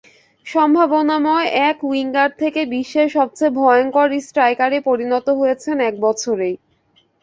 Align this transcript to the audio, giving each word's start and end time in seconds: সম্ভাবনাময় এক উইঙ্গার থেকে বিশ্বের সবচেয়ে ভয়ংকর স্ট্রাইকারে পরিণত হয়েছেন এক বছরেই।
সম্ভাবনাময় 0.47 1.47
এক 1.69 1.77
উইঙ্গার 1.83 2.29
থেকে 2.41 2.61
বিশ্বের 2.73 3.07
সবচেয়ে 3.17 3.55
ভয়ংকর 3.59 4.09
স্ট্রাইকারে 4.21 4.77
পরিণত 4.89 5.27
হয়েছেন 5.39 5.75
এক 5.89 5.95
বছরেই। 6.05 6.55